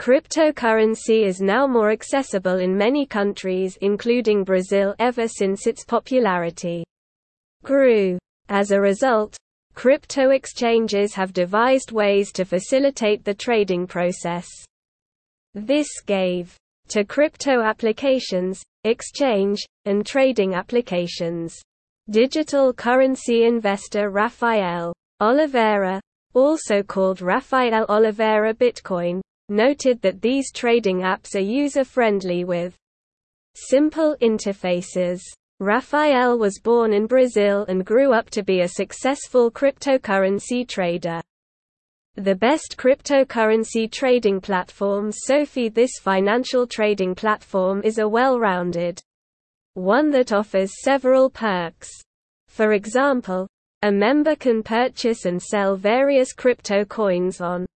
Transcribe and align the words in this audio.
Cryptocurrency 0.00 1.26
is 1.26 1.42
now 1.42 1.66
more 1.66 1.90
accessible 1.90 2.58
in 2.58 2.74
many 2.74 3.04
countries 3.04 3.76
including 3.82 4.44
Brazil 4.44 4.94
ever 4.98 5.28
since 5.28 5.66
its 5.66 5.84
popularity 5.84 6.84
grew. 7.64 8.16
As 8.48 8.70
a 8.70 8.80
result, 8.80 9.36
crypto 9.74 10.30
exchanges 10.30 11.12
have 11.12 11.34
devised 11.34 11.92
ways 11.92 12.32
to 12.32 12.46
facilitate 12.46 13.24
the 13.24 13.34
trading 13.34 13.86
process. 13.86 14.48
This 15.52 15.88
gave 16.06 16.56
to 16.88 17.04
crypto 17.04 17.60
applications, 17.60 18.62
exchange, 18.84 19.66
and 19.84 20.06
trading 20.06 20.54
applications. 20.54 21.54
Digital 22.08 22.72
currency 22.72 23.44
investor 23.44 24.08
Rafael 24.08 24.94
Oliveira, 25.20 26.00
also 26.32 26.82
called 26.82 27.20
Rafael 27.20 27.84
Oliveira 27.90 28.54
Bitcoin, 28.54 29.20
noted 29.50 30.00
that 30.02 30.22
these 30.22 30.52
trading 30.52 31.00
apps 31.00 31.34
are 31.34 31.40
user-friendly 31.40 32.44
with 32.44 32.76
simple 33.54 34.16
interfaces. 34.22 35.20
Rafael 35.58 36.38
was 36.38 36.58
born 36.58 36.92
in 36.92 37.06
Brazil 37.06 37.66
and 37.68 37.84
grew 37.84 38.12
up 38.12 38.30
to 38.30 38.42
be 38.42 38.60
a 38.60 38.68
successful 38.68 39.50
cryptocurrency 39.50 40.66
trader. 40.66 41.20
The 42.14 42.34
best 42.34 42.76
cryptocurrency 42.78 43.90
trading 43.90 44.40
platform 44.40 45.12
SoFi 45.12 45.68
This 45.68 45.98
financial 46.00 46.66
trading 46.66 47.14
platform 47.14 47.82
is 47.84 47.98
a 47.98 48.08
well-rounded 48.08 49.00
one 49.74 50.10
that 50.10 50.32
offers 50.32 50.82
several 50.82 51.30
perks. 51.30 51.88
For 52.48 52.72
example, 52.72 53.46
a 53.82 53.92
member 53.92 54.34
can 54.34 54.62
purchase 54.62 55.24
and 55.24 55.40
sell 55.40 55.76
various 55.76 56.32
crypto 56.32 56.84
coins 56.84 57.40
on 57.40 57.66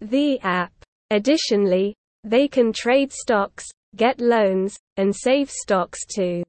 the 0.00 0.40
app. 0.40 0.72
Additionally, 1.10 1.94
they 2.24 2.48
can 2.48 2.72
trade 2.72 3.12
stocks, 3.12 3.66
get 3.96 4.18
loans, 4.20 4.76
and 4.96 5.14
save 5.14 5.50
stocks 5.50 6.06
too. 6.06 6.42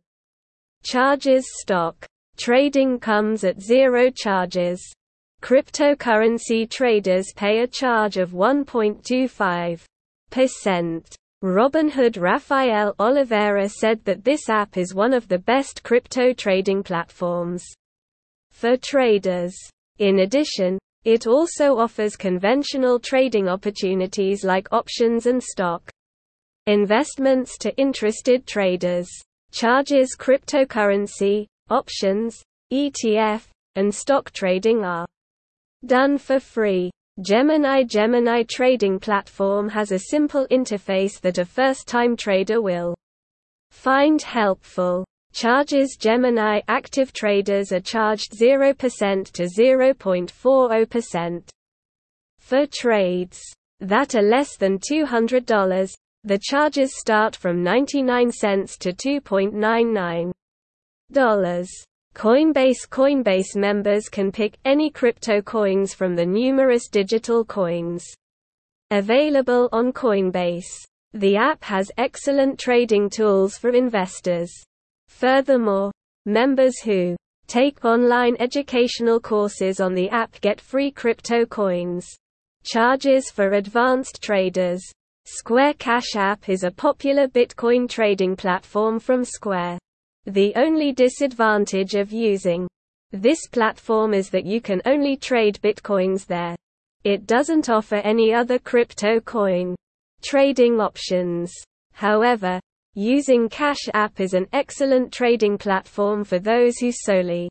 Charges 0.84 1.46
stock. 1.62 2.06
Trading 2.38 3.00
comes 3.00 3.44
at 3.44 3.62
zero 3.62 4.10
charges. 4.10 4.82
Cryptocurrency 5.42 6.70
traders 6.70 7.34
pay 7.36 7.60
a 7.60 7.68
charge 7.68 8.16
of 8.18 8.32
1.25%. 8.32 11.16
Robinhood 11.42 12.20
Rafael 12.20 12.94
Oliveira 13.00 13.70
said 13.70 14.04
that 14.04 14.26
this 14.26 14.50
app 14.50 14.76
is 14.76 14.94
one 14.94 15.14
of 15.14 15.30
the 15.30 15.40
best 15.40 15.84
crypto 15.84 16.34
trading 16.34 16.84
platforms 16.84 17.64
for 18.52 18.76
traders. 18.76 19.56
In 20.00 20.20
addition, 20.20 20.78
it 21.06 21.28
also 21.28 21.78
offers 21.78 22.16
conventional 22.16 23.00
trading 23.00 23.48
opportunities 23.48 24.44
like 24.44 24.68
options 24.72 25.26
and 25.26 25.42
stock 25.42 25.90
investments 26.68 27.58
to 27.58 27.76
interested 27.78 28.46
traders 28.46 29.10
charges 29.52 30.16
cryptocurrency, 30.18 31.48
options, 31.70 32.44
ETF, 32.72 33.48
and 33.76 33.94
stock 33.94 34.32
trading 34.32 34.84
are 34.84 35.06
done 35.86 36.18
for 36.18 36.40
free. 36.40 36.92
Gemini 37.22 37.84
Gemini 37.84 38.44
trading 38.44 39.00
platform 39.00 39.68
has 39.70 39.92
a 39.92 40.00
simple 40.00 40.48
interface 40.52 41.20
that 41.22 41.38
a 41.38 41.46
first-time 41.46 42.16
trader 42.16 42.62
will 42.62 42.96
find 43.72 44.22
helpful. 44.22 45.06
Charges 45.34 45.98
Gemini 46.00 46.62
active 46.68 47.14
traders 47.14 47.72
are 47.72 47.80
charged 47.80 48.34
0% 48.34 49.32
to 49.32 49.44
0.40%. 49.44 51.50
For 52.40 52.66
trades 52.66 53.40
that 53.80 54.16
are 54.16 54.22
less 54.22 54.58
than 54.58 54.80
$200, 54.80 55.94
the 56.24 56.40
charges 56.42 56.98
start 56.98 57.36
from 57.36 57.64
99 57.64 58.32
cents 58.32 58.78
to 58.80 58.92
$2.99. 58.92 60.32
Coinbase 62.16 62.90
Coinbase 62.90 63.56
members 63.56 64.10
can 64.10 64.32
pick 64.32 64.58
any 64.66 64.90
crypto 64.90 65.42
coins 65.42 65.94
from 65.94 66.16
the 66.16 66.26
numerous 66.26 66.90
digital 66.90 67.46
coins 67.46 68.06
available 68.92 69.70
on 69.72 69.94
Coinbase. 69.94 70.84
The 71.14 71.38
app 71.38 71.64
has 71.64 71.92
excellent 71.98 72.60
trading 72.60 73.10
tools 73.10 73.58
for 73.58 73.70
investors. 73.70 74.52
Furthermore, 75.10 75.92
members 76.26 76.80
who 76.80 77.18
take 77.48 77.84
online 77.84 78.38
educational 78.40 79.20
courses 79.20 79.82
on 79.82 79.94
the 79.94 80.10
app 80.10 80.40
get 80.40 80.62
free 80.62 80.92
crypto 80.92 81.46
coins. 81.46 82.08
Charges 82.64 83.30
for 83.30 83.54
advanced 83.54 84.22
traders 84.22 84.82
Square 85.26 85.74
Cash 85.76 86.16
App 86.16 86.50
is 86.50 86.64
a 86.64 86.72
popular 86.72 87.28
Bitcoin 87.28 87.88
trading 87.90 88.36
platform 88.36 89.00
from 89.00 89.24
Square. 89.24 89.78
The 90.26 90.54
only 90.56 90.92
disadvantage 90.92 91.94
of 91.96 92.12
using 92.12 92.68
this 93.12 93.48
platform 93.48 94.14
is 94.14 94.30
that 94.30 94.46
you 94.46 94.62
can 94.62 94.82
only 94.86 95.18
trade 95.18 95.60
Bitcoins 95.62 96.26
there. 96.26 96.56
It 97.04 97.28
doesn't 97.28 97.70
offer 97.70 97.96
any 97.96 98.34
other 98.34 98.58
crypto 98.58 99.20
coin 99.20 99.76
trading 100.22 100.80
options. 100.80 101.54
However, 101.94 102.60
using 102.96 103.48
Cash 103.50 103.88
App 103.94 104.20
is 104.20 104.34
an 104.34 104.48
excellent 104.52 105.12
trading 105.12 105.58
platform 105.58 106.24
for 106.24 106.40
those 106.40 106.78
who 106.78 106.92
solely 106.92 107.50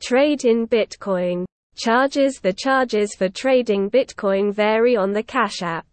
trade 0.00 0.44
in 0.44 0.66
Bitcoin. 0.66 1.44
Charges 1.76 2.40
The 2.40 2.52
charges 2.52 3.14
for 3.14 3.28
trading 3.28 3.90
Bitcoin 3.90 4.52
vary 4.52 4.96
on 4.96 5.12
the 5.12 5.22
Cash 5.22 5.62
App. 5.62 5.86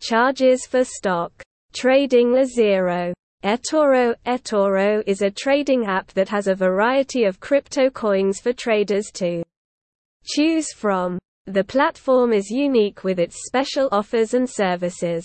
Charges 0.00 0.66
for 0.66 0.84
stock 0.84 1.32
trading 1.72 2.36
are 2.36 2.44
zero. 2.44 3.12
eToro 3.44 4.14
eToro 4.26 5.02
is 5.06 5.22
a 5.22 5.30
trading 5.30 5.86
app 5.86 6.08
that 6.14 6.28
has 6.28 6.48
a 6.48 6.54
variety 6.54 7.24
of 7.24 7.40
crypto 7.40 7.88
coins 7.88 8.40
for 8.40 8.52
traders 8.52 9.10
to 9.14 9.44
choose 10.24 10.72
from. 10.72 11.18
The 11.46 11.64
platform 11.64 12.32
is 12.32 12.50
unique 12.50 13.04
with 13.04 13.18
its 13.20 13.46
special 13.46 13.88
offers 13.92 14.34
and 14.34 14.48
services. 14.48 15.24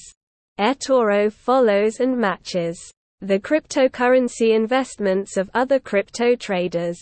eToro 0.59 1.31
follows 1.31 2.00
and 2.00 2.18
matches 2.18 2.91
the 3.22 3.40
cryptocurrency 3.40 4.56
investments 4.56 5.38
of 5.38 5.50
other 5.53 5.80
crypto 5.80 6.36
traders. 6.36 7.00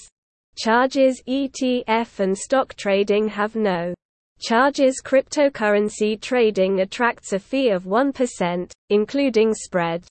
Charges 0.56 1.22
ETF 1.28 2.20
and 2.20 2.38
stock 2.38 2.76
trading 2.76 3.28
have 3.28 3.56
no 3.56 3.94
charges 4.40 5.02
cryptocurrency 5.04 6.20
trading 6.20 6.82
attracts 6.82 7.34
a 7.34 7.40
fee 7.40 7.70
of 7.70 7.84
1%, 7.84 8.72
including 8.90 9.54
spread. 9.54 10.06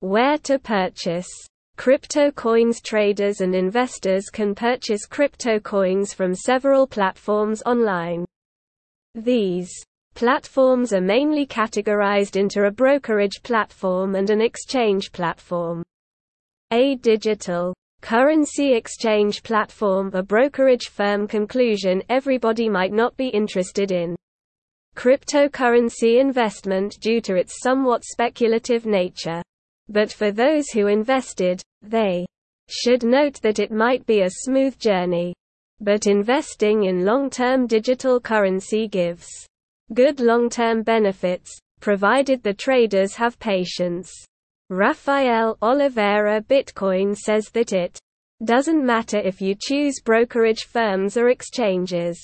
Where 0.00 0.38
to 0.38 0.58
purchase 0.58 1.28
Crypto 1.76 2.30
coins 2.30 2.80
traders 2.80 3.42
and 3.42 3.54
investors 3.54 4.30
can 4.30 4.54
purchase 4.54 5.04
crypto 5.04 5.60
coins 5.60 6.14
from 6.14 6.34
several 6.34 6.86
platforms 6.86 7.62
online. 7.66 8.24
These 9.14 9.70
platforms 10.16 10.94
are 10.94 11.00
mainly 11.00 11.46
categorized 11.46 12.36
into 12.36 12.64
a 12.64 12.70
brokerage 12.70 13.42
platform 13.42 14.14
and 14.14 14.30
an 14.30 14.40
exchange 14.40 15.12
platform. 15.12 15.84
A 16.72 16.96
digital 16.96 17.74
currency 18.00 18.72
exchange 18.72 19.42
platform 19.42 20.10
a 20.14 20.22
brokerage 20.22 20.88
firm 20.88 21.28
conclusion 21.28 22.02
everybody 22.08 22.66
might 22.66 22.92
not 22.92 23.14
be 23.18 23.28
interested 23.28 23.92
in 23.92 24.16
cryptocurrency 24.96 26.18
investment 26.18 26.96
due 27.02 27.20
to 27.20 27.36
its 27.36 27.60
somewhat 27.60 28.02
speculative 28.02 28.86
nature. 28.86 29.42
But 29.90 30.10
for 30.10 30.32
those 30.32 30.70
who 30.70 30.86
invested, 30.86 31.60
they 31.82 32.24
should 32.70 33.04
note 33.04 33.38
that 33.42 33.58
it 33.58 33.70
might 33.70 34.06
be 34.06 34.22
a 34.22 34.30
smooth 34.30 34.78
journey. 34.78 35.34
But 35.78 36.06
investing 36.06 36.84
in 36.84 37.04
long-term 37.04 37.66
digital 37.66 38.18
currency 38.18 38.88
gives 38.88 39.28
good 39.94 40.20
long-term 40.20 40.82
benefits, 40.82 41.58
provided 41.80 42.42
the 42.42 42.54
traders 42.54 43.14
have 43.14 43.38
patience. 43.38 44.12
Rafael 44.68 45.56
Oliveira 45.62 46.42
Bitcoin 46.42 47.16
says 47.16 47.50
that 47.50 47.72
it 47.72 47.98
doesn't 48.44 48.84
matter 48.84 49.18
if 49.18 49.40
you 49.40 49.54
choose 49.54 50.00
brokerage 50.04 50.64
firms 50.64 51.16
or 51.16 51.28
exchanges. 51.28 52.18